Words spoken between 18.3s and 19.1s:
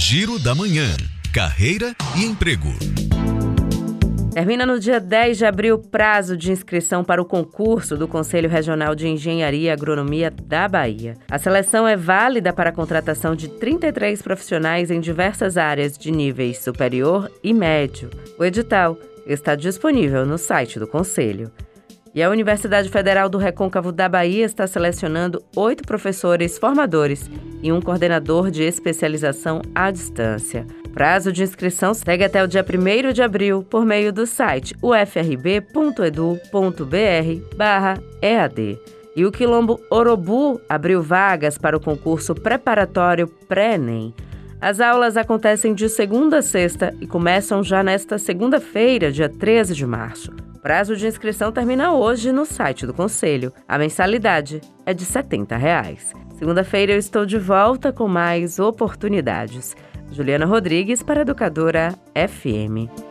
O edital